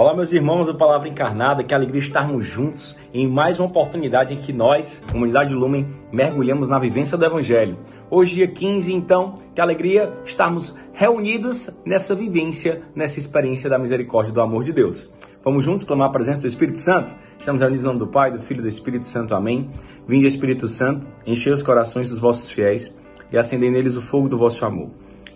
Olá, 0.00 0.16
meus 0.16 0.32
irmãos 0.32 0.66
do 0.66 0.74
Palavra 0.74 1.10
Encarnada, 1.10 1.62
que 1.62 1.74
alegria 1.74 2.00
estarmos 2.00 2.46
juntos 2.46 2.98
em 3.12 3.28
mais 3.28 3.60
uma 3.60 3.68
oportunidade 3.68 4.32
em 4.32 4.38
que 4.38 4.50
nós, 4.50 5.04
comunidade 5.12 5.52
Lumen, 5.52 5.86
mergulhamos 6.10 6.70
na 6.70 6.78
vivência 6.78 7.18
do 7.18 7.24
Evangelho. 7.26 7.76
Hoje, 8.10 8.36
dia 8.36 8.48
15, 8.48 8.94
então, 8.94 9.36
que 9.54 9.60
alegria 9.60 10.10
estarmos 10.24 10.74
reunidos 10.94 11.68
nessa 11.84 12.14
vivência, 12.14 12.80
nessa 12.94 13.18
experiência 13.18 13.68
da 13.68 13.78
misericórdia 13.78 14.30
e 14.30 14.34
do 14.34 14.40
amor 14.40 14.64
de 14.64 14.72
Deus. 14.72 15.14
Vamos 15.44 15.66
juntos 15.66 15.84
clamar 15.84 16.08
a 16.08 16.12
presença 16.12 16.40
do 16.40 16.46
Espírito 16.46 16.78
Santo? 16.78 17.14
Estamos 17.38 17.60
reunidos 17.60 17.84
em 17.84 17.86
nome 17.86 17.98
do 17.98 18.06
Pai, 18.06 18.30
do 18.30 18.40
Filho 18.40 18.60
e 18.60 18.62
do 18.62 18.68
Espírito 18.68 19.04
Santo. 19.04 19.34
Amém. 19.34 19.68
Vinde, 20.08 20.26
Espírito 20.26 20.66
Santo, 20.66 21.06
enchei 21.26 21.52
os 21.52 21.62
corações 21.62 22.08
dos 22.08 22.18
vossos 22.18 22.50
fiéis 22.50 22.98
e 23.30 23.36
acendei 23.36 23.70
neles 23.70 23.98
o 23.98 24.00
fogo 24.00 24.30
do 24.30 24.38
vosso 24.38 24.64
amor. 24.64 24.88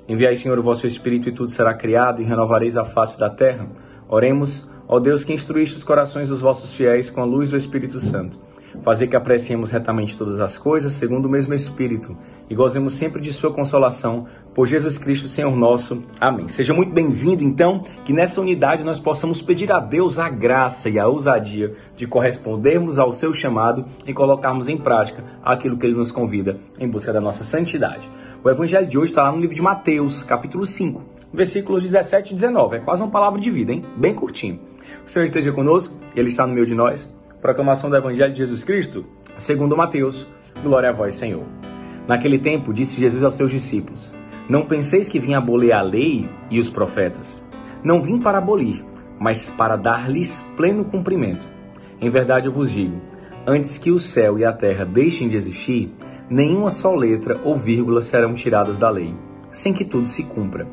Enviai, 0.09 0.37
Senhor, 0.37 0.59
o 0.59 0.62
vosso 0.62 0.87
Espírito 0.87 1.29
e 1.29 1.33
tudo 1.33 1.51
será 1.51 1.75
criado 1.75 2.23
e 2.23 2.25
renovareis 2.25 2.79
a 2.79 2.85
face 2.87 3.21
da 3.21 3.29
terra. 3.29 3.69
Oremos, 4.15 4.65
ó 4.87 5.01
Deus 5.01 5.25
que 5.25 5.33
instruíste 5.33 5.77
os 5.77 5.83
corações 5.83 6.29
dos 6.29 6.41
vossos 6.41 6.73
fiéis 6.73 7.11
com 7.11 7.21
a 7.21 7.25
luz 7.25 7.51
do 7.51 7.57
Espírito 7.57 7.99
Santo. 7.99 8.39
Fazer 8.85 9.09
que 9.09 9.17
apreciemos 9.17 9.73
retamente 9.73 10.17
todas 10.17 10.39
as 10.39 10.57
coisas, 10.57 10.93
segundo 10.93 11.27
o 11.27 11.29
mesmo 11.29 11.53
Espírito, 11.53 12.17
e 12.49 12.55
gozemos 12.55 12.95
sempre 12.95 13.21
de 13.21 13.33
Sua 13.33 13.53
consolação, 13.53 14.29
por 14.55 14.69
Jesus 14.69 14.97
Cristo, 14.99 15.27
Senhor 15.27 15.57
nosso. 15.57 16.05
Amém. 16.21 16.47
Seja 16.47 16.73
muito 16.73 16.93
bem-vindo, 16.93 17.43
então, 17.43 17.83
que 18.05 18.13
nessa 18.13 18.41
unidade 18.41 18.85
nós 18.85 19.01
possamos 19.01 19.43
pedir 19.43 19.73
a 19.73 19.81
Deus 19.81 20.17
a 20.17 20.29
graça 20.29 20.89
e 20.89 20.97
a 20.97 21.09
ousadia 21.09 21.75
de 21.97 22.07
correspondermos 22.07 23.01
ao 23.01 23.12
Seu 23.12 23.35
chamado 23.35 23.85
e 24.07 24.15
colocarmos 24.15 24.69
em 24.69 24.79
prática 24.79 25.25
aquilo 25.43 25.77
que 25.77 25.87
Ele 25.87 25.97
nos 25.97 26.12
convida 26.12 26.61
em 26.79 26.89
busca 26.89 27.12
da 27.12 27.21
nossa 27.21 27.43
santidade. 27.43 28.09
O 28.45 28.49
Evangelho 28.49 28.87
de 28.87 28.97
hoje 28.97 29.11
está 29.11 29.25
lá 29.25 29.33
no 29.33 29.41
livro 29.41 29.57
de 29.57 29.62
Mateus, 29.62 30.23
capítulo 30.23 30.65
5, 30.65 31.14
versículos 31.35 31.83
17 31.83 32.33
e 32.33 32.35
19. 32.35 32.77
É 32.77 32.81
quase 32.81 33.03
uma 33.03 33.11
palavra 33.11 33.41
de 33.41 33.51
vida, 33.51 33.73
hein? 33.73 33.85
Bem 33.97 34.15
curtinho. 34.15 34.61
O 35.05 35.09
Senhor 35.09 35.25
esteja 35.25 35.53
conosco, 35.53 35.99
Ele 36.15 36.29
está 36.29 36.47
no 36.47 36.55
meio 36.55 36.67
de 36.67 36.75
nós. 36.75 37.15
Proclamação 37.41 37.91
do 37.91 37.97
Evangelho 37.97 38.33
de 38.33 38.39
Jesus 38.39 38.65
Cristo, 38.65 39.05
segundo 39.37 39.77
Mateus. 39.77 40.27
Glória 40.62 40.91
a 40.91 40.93
vós, 40.93 41.15
Senhor. 41.15 41.45
Naquele 42.07 42.39
tempo, 42.39 42.73
disse 42.73 43.01
Jesus 43.01 43.23
aos 43.23 43.35
seus 43.35 43.51
discípulos: 43.51 44.17
Não 44.49 44.67
penseis 44.67 45.09
que 45.09 45.19
vim 45.19 45.35
abolir 45.35 45.73
a 45.73 45.83
lei 45.83 46.29
e 46.51 46.61
os 46.61 46.71
profetas. 46.71 47.43
Não 47.83 48.03
vim 48.03 48.19
para 48.19 48.39
abolir, 48.39 48.83
mas 49.19 49.51
para 49.51 49.77
dar-lhes 49.77 50.41
pleno 50.57 50.85
cumprimento. 50.85 51.47
Em 52.01 52.09
verdade 52.09 52.47
eu 52.47 52.53
vos 52.53 52.71
digo: 52.71 53.01
antes 53.47 53.77
que 53.77 53.91
o 53.91 53.99
céu 53.99 54.39
e 54.39 54.45
a 54.45 54.53
terra 54.53 54.85
deixem 54.85 55.29
de 55.29 55.37
existir, 55.37 55.91
nenhuma 56.31 56.71
só 56.71 56.95
letra 56.95 57.41
ou 57.45 57.57
vírgula 57.57 58.01
serão 58.01 58.35
tiradas 58.35 58.79
da 58.79 58.89
lei, 58.89 59.15
sem 59.51 59.73
que 59.73 59.85
tudo 59.85 60.07
se 60.07 60.23
cumpra. 60.23 60.67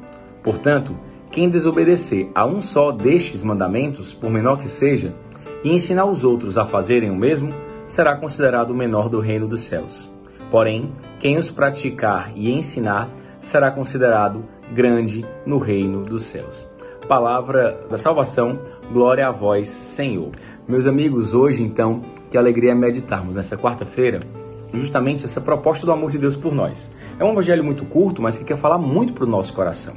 Portanto, 0.44 0.95
quem 1.31 1.50
desobedecer 1.50 2.30
a 2.36 2.45
um 2.45 2.61
só 2.61 2.92
destes 2.92 3.44
mandamentos, 3.44 4.14
por 4.14 4.30
menor 4.30 4.59
que 4.59 4.67
seja, 4.67 5.14
e 5.64 5.73
ensinar 5.73 6.06
os 6.06 6.23
outros 6.23 6.58
a 6.58 6.66
fazerem 6.66 7.09
o 7.09 7.16
mesmo, 7.16 7.53
será 7.86 8.16
considerado 8.16 8.72
o 8.72 8.75
menor 8.75 9.09
do 9.09 9.20
reino 9.20 9.48
dos 9.48 9.61
céus. 9.61 10.09
Porém, 10.50 10.92
quem 11.20 11.38
os 11.38 11.50
praticar 11.50 12.31
e 12.36 12.52
ensinar 12.52 13.09
será 13.39 13.72
considerado 13.72 14.44
grande 14.73 15.25
no 15.45 15.58
reino 15.58 16.03
dos 16.03 16.23
céus. 16.23 16.70
Palavra 17.08 17.86
da 17.89 17.98
salvação, 17.98 18.59
glória 18.92 19.28
a 19.28 19.31
vós, 19.31 19.70
Senhor. 19.70 20.31
Meus 20.67 20.86
amigos, 20.86 21.33
hoje 21.33 21.64
então, 21.64 22.02
que 22.30 22.38
alegria 22.38 22.76
meditarmos 22.76 23.36
nessa 23.36 23.58
quarta-feira 23.58 24.20
justamente 24.73 25.26
essa 25.26 25.42
proposta 25.42 25.86
do 25.86 25.92
amor 25.92 26.11
de 26.11 26.17
Deus 26.17 26.36
por 26.36 26.53
nós. 26.53 26.94
É 27.20 27.23
um 27.23 27.31
evangelho 27.31 27.64
muito 27.64 27.86
curto, 27.86 28.22
mas 28.22 28.38
que 28.38 28.45
quer 28.45 28.58
falar 28.58 28.78
muito 28.78 29.14
para 29.14 29.26
o 29.26 29.28
nosso 29.28 29.53
coração. 29.53 29.95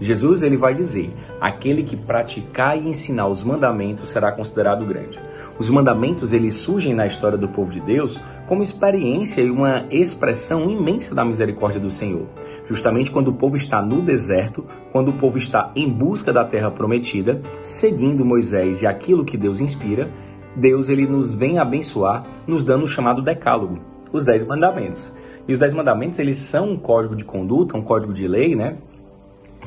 Jesus 0.00 0.42
ele 0.42 0.56
vai 0.56 0.74
dizer: 0.74 1.10
aquele 1.40 1.82
que 1.82 1.96
praticar 1.96 2.76
e 2.76 2.88
ensinar 2.88 3.28
os 3.28 3.42
mandamentos 3.42 4.10
será 4.10 4.32
considerado 4.32 4.84
grande. 4.84 5.18
Os 5.58 5.70
mandamentos 5.70 6.32
eles 6.32 6.54
surgem 6.56 6.94
na 6.94 7.06
história 7.06 7.38
do 7.38 7.48
povo 7.48 7.70
de 7.70 7.80
Deus 7.80 8.20
como 8.46 8.62
experiência 8.62 9.40
e 9.40 9.50
uma 9.50 9.86
expressão 9.90 10.68
imensa 10.68 11.14
da 11.14 11.24
misericórdia 11.24 11.80
do 11.80 11.90
Senhor. 11.90 12.26
Justamente 12.68 13.10
quando 13.10 13.28
o 13.28 13.34
povo 13.34 13.56
está 13.56 13.80
no 13.80 14.02
deserto, 14.02 14.66
quando 14.92 15.08
o 15.08 15.18
povo 15.18 15.38
está 15.38 15.72
em 15.74 15.88
busca 15.88 16.32
da 16.32 16.44
terra 16.44 16.70
prometida, 16.70 17.40
seguindo 17.62 18.24
Moisés 18.24 18.82
e 18.82 18.86
aquilo 18.86 19.24
que 19.24 19.36
Deus 19.36 19.60
inspira, 19.60 20.10
Deus 20.54 20.88
ele 20.88 21.06
nos 21.06 21.34
vem 21.34 21.58
abençoar, 21.58 22.26
nos 22.46 22.64
dando 22.64 22.84
o 22.84 22.88
chamado 22.88 23.22
decálogo, 23.22 23.78
os 24.12 24.24
dez 24.24 24.44
mandamentos. 24.44 25.14
E 25.48 25.52
os 25.52 25.58
dez 25.58 25.74
mandamentos 25.74 26.18
eles 26.18 26.38
são 26.38 26.70
um 26.70 26.76
código 26.76 27.14
de 27.14 27.24
conduta, 27.24 27.76
um 27.76 27.82
código 27.82 28.12
de 28.12 28.26
lei, 28.26 28.56
né? 28.56 28.78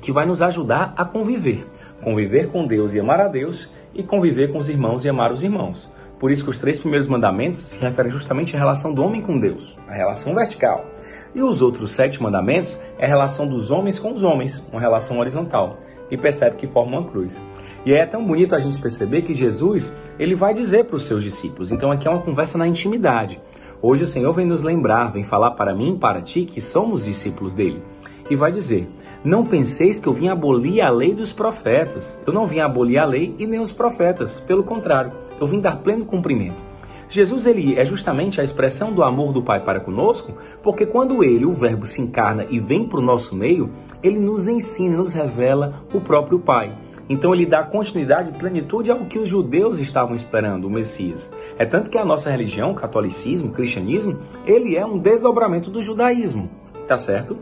Que 0.02 0.12
vai 0.12 0.26
nos 0.26 0.42
ajudar 0.42 0.94
a 0.96 1.06
conviver. 1.06 1.68
Conviver 2.04 2.50
com 2.52 2.66
Deus 2.66 2.94
e 2.94 3.00
amar 3.00 3.20
a 3.20 3.28
Deus 3.28 3.72
e 3.94 4.04
conviver 4.04 4.52
com 4.52 4.58
os 4.58 4.70
irmãos 4.70 5.04
e 5.04 5.10
amar 5.10 5.32
os 5.32 5.44
irmãos. 5.44 5.92
Por 6.20 6.32
isso 6.32 6.44
que 6.44 6.50
os 6.50 6.60
três 6.60 6.80
primeiros 6.80 7.08
mandamentos 7.08 7.60
se 7.60 7.80
referem 7.80 8.12
justamente 8.12 8.56
à 8.56 8.60
relação 8.60 8.94
do 8.94 9.04
homem 9.04 9.22
com 9.22 9.40
Deus, 9.40 9.78
a 9.88 9.94
relação 9.94 10.36
vertical. 10.36 10.86
E 11.34 11.42
os 11.42 11.62
outros 11.62 11.92
sete 11.92 12.22
mandamentos 12.22 12.80
é 12.98 13.06
a 13.06 13.10
relação 13.10 13.48
dos 13.48 13.72
homens 13.72 14.00
com 14.00 14.12
os 14.12 14.24
homens, 14.24 14.68
uma 14.72 14.82
relação 14.82 15.20
horizontal. 15.20 15.78
E 16.10 16.18
percebe 16.18 16.58
que 16.58 16.68
forma 16.68 17.00
uma 17.00 17.10
cruz. 17.10 17.42
E 17.86 17.94
é 17.94 18.06
tão 18.06 18.26
bonito 18.26 18.56
a 18.56 18.60
gente 18.60 18.82
perceber 18.82 19.22
que 19.22 19.34
Jesus, 19.34 19.96
ele 20.18 20.36
vai 20.36 20.54
dizer 20.54 20.86
para 20.86 20.96
os 20.96 21.06
seus 21.06 21.24
discípulos. 21.24 21.72
Então 21.72 21.92
aqui 21.92 22.08
é 22.08 22.12
uma 22.12 22.22
conversa 22.22 22.58
na 22.58 22.68
intimidade. 22.68 23.40
Hoje 23.82 24.04
o 24.04 24.08
Senhor 24.08 24.34
vem 24.34 24.46
nos 24.46 24.62
lembrar, 24.62 25.12
vem 25.14 25.24
falar 25.24 25.52
para 25.52 25.74
mim 25.74 25.94
e 25.94 25.98
para 25.98 26.22
ti 26.22 26.44
que 26.44 26.60
somos 26.60 27.06
discípulos 27.06 27.54
dele. 27.54 27.82
E 28.30 28.36
vai 28.36 28.52
dizer: 28.52 28.88
Não 29.24 29.46
penseis 29.46 30.00
que 30.00 30.08
eu 30.08 30.14
vim 30.14 30.28
abolir 30.28 30.82
a 30.82 30.90
lei 30.90 31.14
dos 31.14 31.34
profetas. 31.34 32.22
Eu 32.26 32.34
não 32.34 32.46
vim 32.46 32.60
abolir 32.60 33.00
a 33.00 33.06
lei 33.06 33.36
e 33.40 33.48
nem 33.48 33.60
os 33.60 33.72
profetas. 33.72 34.40
Pelo 34.42 34.64
contrário, 34.64 35.12
eu 35.40 35.48
vim 35.48 35.60
dar 35.60 35.78
pleno 35.78 36.06
cumprimento. 36.06 36.64
Jesus 37.10 37.48
ele 37.48 37.76
é 37.76 37.84
justamente 37.84 38.40
a 38.40 38.44
expressão 38.44 38.94
do 38.94 39.02
amor 39.02 39.34
do 39.34 39.42
Pai 39.42 39.64
para 39.64 39.80
conosco, 39.80 40.32
porque 40.62 40.86
quando 40.86 41.24
ele, 41.24 41.44
o 41.44 41.54
Verbo, 41.54 41.88
se 41.88 42.02
encarna 42.02 42.46
e 42.52 42.60
vem 42.60 42.88
para 42.88 43.00
o 43.00 43.04
nosso 43.04 43.36
meio, 43.36 43.72
ele 44.04 44.20
nos 44.20 44.48
ensina, 44.48 44.96
nos 44.96 45.14
revela 45.14 45.84
o 45.92 46.00
próprio 46.00 46.40
Pai. 46.40 46.78
Então 47.10 47.34
ele 47.34 47.48
dá 47.48 47.64
continuidade 47.64 48.30
e 48.30 48.38
plenitude 48.38 48.92
ao 48.92 49.06
que 49.06 49.18
os 49.18 49.28
judeus 49.28 49.80
estavam 49.80 50.16
esperando, 50.16 50.66
o 50.66 50.70
Messias. 50.70 51.32
É 51.58 51.66
tanto 51.66 51.90
que 51.90 51.98
a 51.98 52.06
nossa 52.06 52.30
religião, 52.30 52.76
catolicismo, 52.76 53.52
cristianismo, 53.52 54.20
ele 54.46 54.78
é 54.78 54.86
um 54.86 55.00
desdobramento 55.00 55.72
do 55.72 55.82
judaísmo, 55.82 56.48
tá 56.88 56.96
certo? 56.96 57.36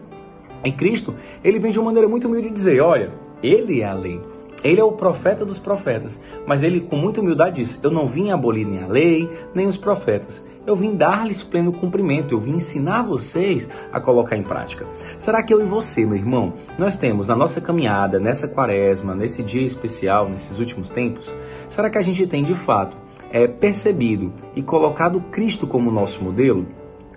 Em 0.64 0.72
Cristo, 0.72 1.16
ele 1.44 1.60
vem 1.60 1.72
de 1.72 1.80
uma 1.80 1.86
maneira 1.86 2.08
muito 2.08 2.28
humilde 2.28 2.48
de 2.50 2.54
dizer, 2.54 2.82
olha, 2.82 3.12
ele 3.42 3.82
é 3.82 3.86
a 3.86 3.94
lei. 3.94 4.20
Ele 4.64 4.82
é 4.82 4.84
o 4.84 4.94
profeta 4.94 5.46
dos 5.46 5.60
profetas, 5.60 6.22
mas 6.46 6.64
ele 6.64 6.82
com 6.82 6.96
muita 6.96 7.22
humildade 7.22 7.58
diz: 7.58 7.80
Eu 7.84 7.92
não 7.92 8.08
vim 8.08 8.32
abolir 8.32 8.66
nem 8.66 8.84
a 8.84 8.88
lei, 8.88 9.30
nem 9.54 9.68
os 9.68 9.78
profetas. 9.78 10.44
Eu 10.66 10.76
vim 10.76 10.96
dar-lhes 10.96 11.44
pleno 11.44 11.72
cumprimento, 11.72 12.34
eu 12.34 12.40
vim 12.40 12.56
ensinar 12.56 13.04
vocês 13.04 13.70
a 13.94 14.02
colocar 14.02 14.36
em 14.36 14.44
prática. 14.44 14.86
Será 15.18 15.42
que 15.42 15.54
eu 15.54 15.62
e 15.62 15.66
você, 15.66 16.06
meu 16.06 16.18
irmão, 16.18 16.56
nós 16.78 16.98
temos 16.98 17.30
na 17.30 17.36
nossa 17.38 17.62
caminhada, 17.62 18.20
nessa 18.20 18.50
quaresma, 18.50 19.16
nesse 19.16 19.42
dia 19.42 19.62
especial, 19.62 20.28
nesses 20.28 20.60
últimos 20.60 20.90
tempos, 20.90 21.34
será 21.70 21.90
que 21.90 21.98
a 21.98 22.02
gente 22.02 22.28
tem 22.28 22.44
de 22.44 22.54
fato 22.54 22.98
é, 23.32 23.48
percebido 23.48 24.34
e 24.56 24.62
colocado 24.62 25.22
Cristo 25.32 25.66
como 25.66 25.90
nosso 25.90 26.22
modelo? 26.22 26.68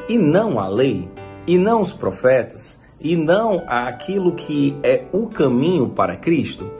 E 0.08 0.16
não 0.16 0.60
a 0.60 0.68
lei? 0.68 1.08
E 1.44 1.58
não 1.58 1.80
os 1.80 1.92
profetas? 1.92 2.79
E 3.00 3.16
não 3.16 3.64
aquilo 3.66 4.34
que 4.34 4.76
é 4.82 5.06
o 5.12 5.26
caminho 5.28 5.88
para 5.88 6.16
Cristo. 6.16 6.70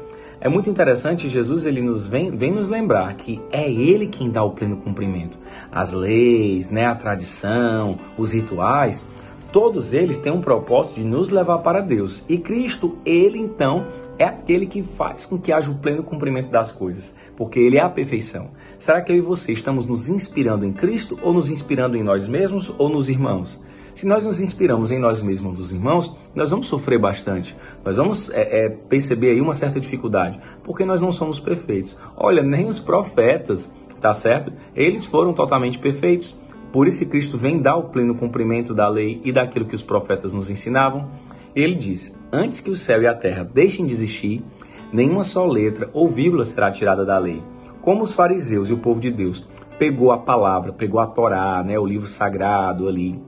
É 0.43 0.49
muito 0.49 0.71
interessante, 0.71 1.29
Jesus 1.29 1.67
ele 1.67 1.83
nos 1.83 2.09
vem, 2.09 2.31
vem 2.31 2.51
nos 2.51 2.67
lembrar 2.67 3.15
que 3.15 3.41
é 3.53 3.71
Ele 3.71 4.07
quem 4.07 4.31
dá 4.31 4.43
o 4.43 4.53
pleno 4.53 4.79
cumprimento. 4.79 5.39
As 5.71 5.93
leis, 5.93 6.71
né, 6.71 6.87
a 6.87 6.95
tradição, 6.95 7.99
os 8.17 8.33
rituais, 8.33 9.07
todos 9.53 9.93
eles 9.93 10.19
têm 10.19 10.33
um 10.33 10.41
propósito 10.41 10.95
de 10.95 11.05
nos 11.05 11.29
levar 11.29 11.59
para 11.59 11.83
Deus. 11.83 12.25
E 12.27 12.39
Cristo, 12.39 12.97
Ele 13.05 13.39
então, 13.39 13.87
é 14.19 14.25
aquele 14.25 14.67
que 14.67 14.83
faz 14.83 15.27
com 15.27 15.39
que 15.39 15.53
haja 15.53 15.71
o 15.71 15.79
pleno 15.79 16.03
cumprimento 16.03 16.51
das 16.51 16.73
coisas, 16.73 17.15
porque 17.37 17.61
Ele 17.61 17.77
é 17.77 17.83
a 17.83 17.91
perfeição. 17.91 18.51
Será 18.79 19.03
que 19.03 19.13
eu 19.13 19.17
e 19.17 19.21
você 19.21 19.53
estamos 19.53 19.85
nos 19.85 20.09
inspirando 20.09 20.65
em 20.65 20.73
Cristo 20.73 21.19
ou 21.23 21.35
nos 21.35 21.51
inspirando 21.51 21.99
em 21.99 22.03
nós 22.03 22.27
mesmos 22.27 22.73
ou 22.79 22.89
nos 22.89 23.11
irmãos? 23.11 23.61
Se 23.95 24.07
nós 24.07 24.25
nos 24.25 24.41
inspiramos 24.41 24.93
em 24.93 24.99
nós 24.99 25.23
mesmos, 25.23 25.59
dos 25.59 25.73
irmãos, 25.73 26.17
nós 26.35 26.51
vamos 26.51 26.69
sofrer 26.69 26.99
bastante. 26.99 27.57
Nós 27.85 27.97
vamos 27.97 28.31
é, 28.31 28.67
é, 28.67 28.69
perceber 28.69 29.31
aí 29.31 29.41
uma 29.41 29.55
certa 29.55 29.81
dificuldade, 29.81 30.39
porque 30.65 30.85
nós 30.85 31.01
não 31.01 31.13
somos 31.13 31.41
perfeitos. 31.41 31.99
Olha, 32.17 32.43
nem 32.43 32.67
os 32.67 32.79
profetas, 32.79 33.75
tá 34.01 34.13
certo? 34.13 34.53
Eles 34.75 35.05
foram 35.05 35.33
totalmente 35.33 35.79
perfeitos. 35.79 36.41
Por 36.73 36.87
isso 36.87 37.09
Cristo 37.09 37.37
vem 37.37 37.61
dar 37.61 37.77
o 37.77 37.91
pleno 37.91 38.15
cumprimento 38.15 38.75
da 38.75 38.89
lei 38.89 39.21
e 39.25 39.33
daquilo 39.33 39.67
que 39.67 39.75
os 39.75 39.83
profetas 39.83 40.33
nos 40.33 40.49
ensinavam. 40.49 41.11
Ele 41.55 41.75
diz: 41.75 42.17
Antes 42.33 42.61
que 42.61 42.71
o 42.71 42.77
céu 42.77 43.03
e 43.03 43.07
a 43.07 43.15
terra 43.15 43.45
deixem 43.45 43.85
de 43.85 43.93
existir, 43.93 44.45
nenhuma 44.93 45.25
só 45.25 45.45
letra 45.45 45.91
ou 45.93 46.09
vírgula 46.09 46.45
será 46.45 46.71
tirada 46.71 47.05
da 47.05 47.19
lei. 47.19 47.43
Como 47.83 48.05
os 48.05 48.13
fariseus 48.13 48.69
e 48.69 48.73
o 48.73 48.79
povo 48.79 49.01
de 49.01 49.11
Deus 49.11 49.49
pegou 49.79 50.13
a 50.13 50.19
palavra, 50.19 50.73
pegou 50.73 51.01
a 51.01 51.07
Torá, 51.07 51.63
né, 51.65 51.79
o 51.79 51.87
livro 51.87 52.07
sagrado 52.07 52.87
ali, 52.87 53.19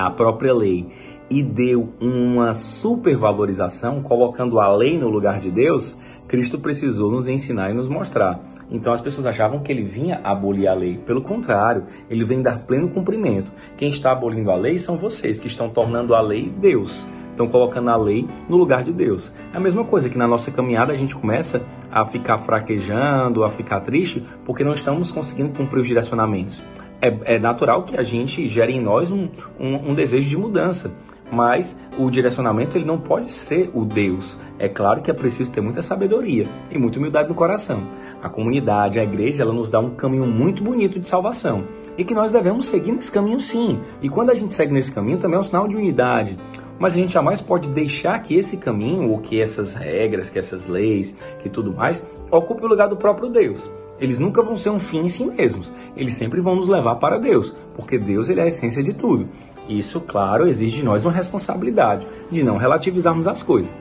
a 0.00 0.10
própria 0.10 0.54
lei 0.54 0.88
e 1.30 1.42
deu 1.42 1.94
uma 2.00 2.52
supervalorização, 2.52 4.02
colocando 4.02 4.60
a 4.60 4.74
lei 4.74 4.98
no 4.98 5.08
lugar 5.08 5.40
de 5.40 5.50
Deus, 5.50 5.96
Cristo 6.28 6.58
precisou 6.58 7.10
nos 7.10 7.26
ensinar 7.26 7.70
e 7.70 7.74
nos 7.74 7.88
mostrar. 7.88 8.40
Então 8.70 8.92
as 8.92 9.00
pessoas 9.00 9.26
achavam 9.26 9.60
que 9.60 9.70
ele 9.70 9.82
vinha 9.82 10.20
abolir 10.24 10.66
a 10.66 10.74
lei. 10.74 10.98
Pelo 10.98 11.22
contrário, 11.22 11.84
ele 12.08 12.24
vem 12.24 12.40
dar 12.40 12.60
pleno 12.60 12.88
cumprimento. 12.88 13.52
Quem 13.76 13.90
está 13.90 14.12
abolindo 14.12 14.50
a 14.50 14.56
lei 14.56 14.78
são 14.78 14.96
vocês, 14.96 15.38
que 15.38 15.46
estão 15.46 15.68
tornando 15.68 16.14
a 16.14 16.20
lei 16.20 16.50
Deus. 16.50 17.06
Estão 17.30 17.48
colocando 17.48 17.88
a 17.88 17.96
lei 17.96 18.28
no 18.48 18.56
lugar 18.56 18.82
de 18.82 18.92
Deus. 18.92 19.34
É 19.52 19.56
a 19.56 19.60
mesma 19.60 19.84
coisa 19.84 20.08
que 20.08 20.18
na 20.18 20.28
nossa 20.28 20.50
caminhada 20.50 20.92
a 20.92 20.96
gente 20.96 21.16
começa 21.16 21.62
a 21.90 22.04
ficar 22.04 22.38
fraquejando, 22.38 23.42
a 23.42 23.50
ficar 23.50 23.80
triste, 23.80 24.22
porque 24.44 24.62
não 24.62 24.74
estamos 24.74 25.10
conseguindo 25.10 25.56
cumprir 25.56 25.80
os 25.80 25.88
direcionamentos. 25.88 26.62
É, 27.02 27.34
é 27.34 27.38
natural 27.38 27.82
que 27.82 27.96
a 27.98 28.02
gente 28.04 28.48
gere 28.48 28.72
em 28.72 28.80
nós 28.80 29.10
um, 29.10 29.28
um, 29.58 29.90
um 29.90 29.94
desejo 29.94 30.28
de 30.28 30.36
mudança 30.36 30.96
mas 31.32 31.74
o 31.98 32.10
direcionamento 32.10 32.76
ele 32.76 32.84
não 32.84 33.00
pode 33.00 33.32
ser 33.32 33.70
o 33.72 33.86
Deus. 33.86 34.38
É 34.58 34.68
claro 34.68 35.00
que 35.00 35.10
é 35.10 35.14
preciso 35.14 35.50
ter 35.50 35.62
muita 35.62 35.80
sabedoria 35.80 36.46
e 36.70 36.78
muita 36.78 36.98
humildade 36.98 37.30
no 37.30 37.34
coração. 37.34 37.84
A 38.22 38.28
comunidade, 38.28 39.00
a 39.00 39.02
igreja, 39.02 39.42
ela 39.42 39.52
nos 39.52 39.70
dá 39.70 39.80
um 39.80 39.94
caminho 39.94 40.26
muito 40.26 40.62
bonito 40.62 41.00
de 41.00 41.08
salvação 41.08 41.64
e 41.96 42.04
que 42.04 42.14
nós 42.14 42.30
devemos 42.30 42.66
seguir 42.66 42.92
nesse 42.92 43.10
caminho 43.10 43.40
sim. 43.40 43.80
E 44.02 44.10
quando 44.10 44.30
a 44.30 44.34
gente 44.34 44.52
segue 44.52 44.74
nesse 44.74 44.94
caminho 44.94 45.18
também 45.18 45.38
é 45.38 45.40
um 45.40 45.44
sinal 45.44 45.66
de 45.66 45.74
unidade. 45.74 46.36
Mas 46.78 46.92
a 46.92 46.96
gente 46.96 47.12
jamais 47.12 47.40
pode 47.40 47.68
deixar 47.68 48.18
que 48.22 48.34
esse 48.34 48.58
caminho, 48.58 49.10
ou 49.10 49.18
que 49.18 49.40
essas 49.40 49.74
regras, 49.74 50.28
que 50.28 50.38
essas 50.38 50.66
leis, 50.66 51.16
que 51.40 51.48
tudo 51.48 51.72
mais, 51.72 52.04
ocupe 52.30 52.64
o 52.64 52.68
lugar 52.68 52.88
do 52.88 52.96
próprio 52.96 53.30
Deus. 53.30 53.70
Eles 54.02 54.18
nunca 54.18 54.42
vão 54.42 54.56
ser 54.56 54.70
um 54.70 54.80
fim 54.80 55.02
em 55.02 55.08
si 55.08 55.24
mesmos. 55.24 55.72
Eles 55.96 56.16
sempre 56.16 56.40
vão 56.40 56.56
nos 56.56 56.66
levar 56.66 56.96
para 56.96 57.20
Deus, 57.20 57.56
porque 57.76 57.96
Deus 57.96 58.28
ele 58.28 58.40
é 58.40 58.42
a 58.42 58.48
essência 58.48 58.82
de 58.82 58.92
tudo. 58.92 59.28
Isso, 59.68 60.00
claro, 60.00 60.48
exige 60.48 60.78
de 60.78 60.84
nós 60.84 61.04
uma 61.04 61.12
responsabilidade 61.12 62.04
de 62.28 62.42
não 62.42 62.56
relativizarmos 62.56 63.28
as 63.28 63.44
coisas. 63.44 63.72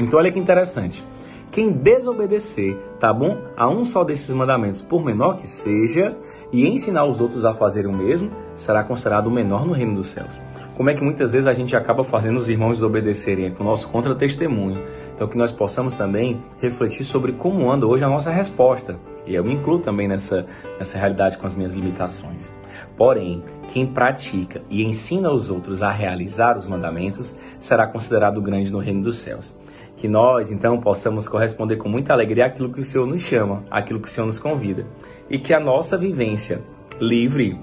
Então, 0.00 0.18
olha 0.18 0.32
que 0.32 0.38
interessante. 0.38 1.04
Quem 1.52 1.70
desobedecer, 1.70 2.74
tá 2.98 3.12
bom, 3.12 3.36
a 3.54 3.68
um 3.68 3.84
só 3.84 4.02
desses 4.02 4.34
mandamentos, 4.34 4.80
por 4.80 5.04
menor 5.04 5.36
que 5.36 5.46
seja, 5.46 6.16
e 6.50 6.66
ensinar 6.66 7.04
os 7.04 7.20
outros 7.20 7.44
a 7.44 7.52
fazer 7.52 7.86
o 7.86 7.92
mesmo, 7.92 8.30
será 8.56 8.82
considerado 8.82 9.26
o 9.26 9.30
menor 9.30 9.66
no 9.66 9.74
reino 9.74 9.94
dos 9.94 10.08
céus. 10.08 10.40
Como 10.74 10.88
é 10.88 10.94
que 10.94 11.04
muitas 11.04 11.32
vezes 11.32 11.46
a 11.46 11.52
gente 11.52 11.76
acaba 11.76 12.02
fazendo 12.02 12.38
os 12.38 12.48
irmãos 12.48 12.74
desobedecerem? 12.74 13.46
É 13.46 13.50
com 13.50 13.62
o 13.62 13.66
nosso 13.66 13.88
contra-testemunho. 13.88 14.82
Então, 15.14 15.28
que 15.28 15.36
nós 15.36 15.52
possamos 15.52 15.94
também 15.94 16.42
refletir 16.60 17.04
sobre 17.04 17.32
como 17.32 17.70
anda 17.70 17.86
hoje 17.86 18.02
a 18.02 18.08
nossa 18.08 18.30
resposta. 18.30 18.98
E 19.30 19.34
eu 19.36 19.44
me 19.44 19.54
incluo 19.54 19.78
também 19.78 20.08
nessa, 20.08 20.44
nessa 20.76 20.98
realidade 20.98 21.38
com 21.38 21.46
as 21.46 21.54
minhas 21.54 21.72
limitações. 21.72 22.52
Porém, 22.96 23.44
quem 23.72 23.86
pratica 23.86 24.60
e 24.68 24.82
ensina 24.82 25.30
os 25.30 25.50
outros 25.50 25.84
a 25.84 25.90
realizar 25.92 26.58
os 26.58 26.66
mandamentos 26.66 27.38
será 27.60 27.86
considerado 27.86 28.42
grande 28.42 28.72
no 28.72 28.80
reino 28.80 29.02
dos 29.02 29.20
céus. 29.20 29.56
Que 29.96 30.08
nós, 30.08 30.50
então, 30.50 30.80
possamos 30.80 31.28
corresponder 31.28 31.76
com 31.76 31.88
muita 31.88 32.12
alegria 32.12 32.46
àquilo 32.46 32.72
que 32.72 32.80
o 32.80 32.82
Senhor 32.82 33.06
nos 33.06 33.20
chama, 33.20 33.62
àquilo 33.70 34.00
que 34.00 34.08
o 34.08 34.10
Senhor 34.10 34.26
nos 34.26 34.40
convida. 34.40 34.84
E 35.30 35.38
que 35.38 35.54
a 35.54 35.60
nossa 35.60 35.96
vivência 35.96 36.62
livre, 37.00 37.56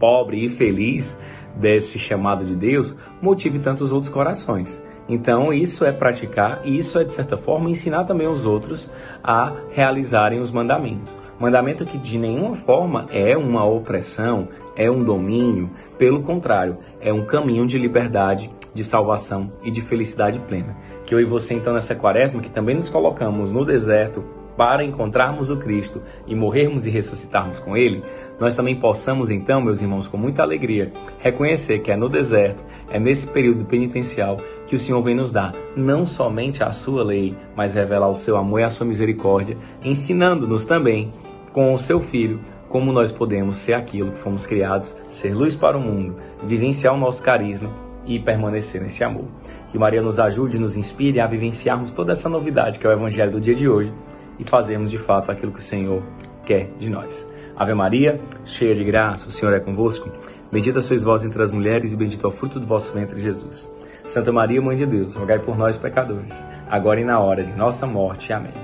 pobre 0.00 0.44
e 0.44 0.48
feliz 0.48 1.16
desse 1.54 2.00
chamado 2.00 2.44
de 2.44 2.56
Deus 2.56 2.98
motive 3.22 3.60
tantos 3.60 3.92
outros 3.92 4.10
corações. 4.10 4.82
Então, 5.10 5.52
isso 5.52 5.84
é 5.84 5.90
praticar 5.90 6.60
e 6.64 6.78
isso 6.78 6.96
é, 6.96 7.02
de 7.02 7.12
certa 7.12 7.36
forma, 7.36 7.68
ensinar 7.68 8.04
também 8.04 8.28
os 8.28 8.46
outros 8.46 8.88
a 9.24 9.52
realizarem 9.72 10.38
os 10.38 10.52
mandamentos. 10.52 11.18
Mandamento 11.36 11.84
que 11.84 11.98
de 11.98 12.16
nenhuma 12.16 12.54
forma 12.54 13.08
é 13.10 13.36
uma 13.36 13.64
opressão, 13.64 14.46
é 14.76 14.88
um 14.88 15.02
domínio, 15.02 15.68
pelo 15.98 16.22
contrário, 16.22 16.78
é 17.00 17.12
um 17.12 17.24
caminho 17.24 17.66
de 17.66 17.76
liberdade, 17.76 18.48
de 18.72 18.84
salvação 18.84 19.50
e 19.64 19.70
de 19.72 19.82
felicidade 19.82 20.38
plena. 20.38 20.76
Que 21.04 21.12
eu 21.12 21.18
e 21.18 21.24
você, 21.24 21.54
então, 21.54 21.74
nessa 21.74 21.96
quaresma, 21.96 22.40
que 22.40 22.50
também 22.50 22.76
nos 22.76 22.88
colocamos 22.88 23.52
no 23.52 23.64
deserto 23.64 24.22
para 24.60 24.84
encontrarmos 24.84 25.50
o 25.50 25.56
Cristo 25.56 26.02
e 26.26 26.34
morrermos 26.34 26.84
e 26.84 26.90
ressuscitarmos 26.90 27.58
com 27.58 27.74
Ele, 27.74 28.04
nós 28.38 28.54
também 28.54 28.78
possamos, 28.78 29.30
então, 29.30 29.58
meus 29.58 29.80
irmãos, 29.80 30.06
com 30.06 30.18
muita 30.18 30.42
alegria, 30.42 30.92
reconhecer 31.18 31.78
que 31.78 31.90
é 31.90 31.96
no 31.96 32.10
deserto, 32.10 32.62
é 32.90 33.00
nesse 33.00 33.26
período 33.26 33.64
penitencial 33.64 34.36
que 34.66 34.76
o 34.76 34.78
Senhor 34.78 35.00
vem 35.00 35.14
nos 35.14 35.32
dar 35.32 35.54
não 35.74 36.04
somente 36.04 36.62
a 36.62 36.72
sua 36.72 37.02
lei, 37.02 37.34
mas 37.56 37.74
revelar 37.74 38.10
o 38.10 38.14
seu 38.14 38.36
amor 38.36 38.60
e 38.60 38.64
a 38.64 38.68
sua 38.68 38.84
misericórdia, 38.84 39.56
ensinando-nos 39.82 40.66
também 40.66 41.10
com 41.54 41.72
o 41.72 41.78
seu 41.78 41.98
Filho, 41.98 42.38
como 42.68 42.92
nós 42.92 43.10
podemos 43.10 43.56
ser 43.56 43.72
aquilo 43.72 44.12
que 44.12 44.18
fomos 44.18 44.44
criados, 44.44 44.94
ser 45.10 45.34
luz 45.34 45.56
para 45.56 45.78
o 45.78 45.80
mundo, 45.80 46.16
vivenciar 46.46 46.92
o 46.92 46.98
nosso 46.98 47.22
carisma 47.22 47.70
e 48.04 48.18
permanecer 48.18 48.82
nesse 48.82 49.02
amor. 49.02 49.24
Que 49.70 49.78
Maria 49.78 50.02
nos 50.02 50.18
ajude 50.18 50.58
e 50.58 50.60
nos 50.60 50.76
inspire 50.76 51.18
a 51.18 51.26
vivenciarmos 51.26 51.94
toda 51.94 52.12
essa 52.12 52.28
novidade 52.28 52.78
que 52.78 52.86
é 52.86 52.90
o 52.90 52.92
Evangelho 52.92 53.32
do 53.32 53.40
dia 53.40 53.54
de 53.54 53.66
hoje 53.66 53.90
e 54.40 54.44
fazermos 54.48 54.90
de 54.90 54.98
fato 54.98 55.30
aquilo 55.30 55.52
que 55.52 55.60
o 55.60 55.62
Senhor 55.62 56.02
quer 56.44 56.70
de 56.78 56.88
nós. 56.88 57.28
Ave 57.54 57.74
Maria, 57.74 58.18
cheia 58.44 58.74
de 58.74 58.82
graça, 58.82 59.28
o 59.28 59.32
Senhor 59.32 59.52
é 59.52 59.60
convosco. 59.60 60.10
Bendita 60.50 60.80
sois 60.80 61.04
vós 61.04 61.22
entre 61.22 61.42
as 61.42 61.52
mulheres 61.52 61.92
e 61.92 61.96
bendito 61.96 62.26
é 62.26 62.28
o 62.28 62.32
fruto 62.32 62.58
do 62.58 62.66
vosso 62.66 62.92
ventre, 62.92 63.20
Jesus. 63.20 63.70
Santa 64.06 64.32
Maria, 64.32 64.60
Mãe 64.60 64.74
de 64.74 64.86
Deus, 64.86 65.14
rogai 65.14 65.38
por 65.38 65.56
nós, 65.56 65.76
pecadores, 65.76 66.44
agora 66.68 67.00
e 67.00 67.04
na 67.04 67.20
hora 67.20 67.44
de 67.44 67.52
nossa 67.54 67.86
morte. 67.86 68.32
Amém. 68.32 68.54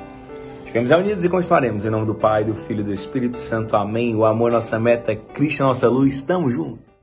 Estivemos 0.64 0.90
unidos 0.90 1.24
e 1.24 1.28
continuaremos. 1.28 1.84
Em 1.84 1.90
nome 1.90 2.06
do 2.06 2.14
Pai, 2.14 2.42
do 2.42 2.54
Filho 2.54 2.80
e 2.80 2.84
do 2.84 2.92
Espírito 2.92 3.36
Santo. 3.36 3.76
Amém. 3.76 4.16
O 4.16 4.24
amor, 4.24 4.50
nossa 4.50 4.80
meta, 4.80 5.14
Cristo, 5.14 5.62
nossa 5.62 5.88
luz. 5.88 6.14
Estamos 6.14 6.52
juntos. 6.54 6.95